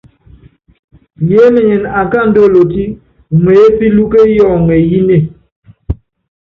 Yeémenyene 1.29 1.87
akáandú 2.01 2.39
olotí 2.47 2.83
umeépílúke 3.35 4.19
yɔŋɔ 4.37 4.73
eyínée. 4.79 5.23